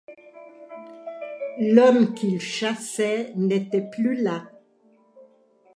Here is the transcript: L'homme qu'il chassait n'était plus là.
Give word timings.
L'homme 1.59 2.15
qu'il 2.15 2.41
chassait 2.41 3.33
n'était 3.35 3.87
plus 3.87 4.15
là. 4.19 4.49